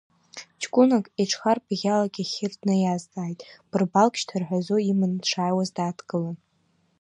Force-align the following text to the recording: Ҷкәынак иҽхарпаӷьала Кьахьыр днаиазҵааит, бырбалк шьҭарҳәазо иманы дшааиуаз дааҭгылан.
Ҷкәынак 0.61 1.05
иҽхарпаӷьала 1.21 2.07
Кьахьыр 2.13 2.53
днаиазҵааит, 2.59 3.39
бырбалк 3.69 4.13
шьҭарҳәазо 4.19 4.77
иманы 4.91 5.17
дшааиуаз 5.23 5.69
дааҭгылан. 5.75 6.37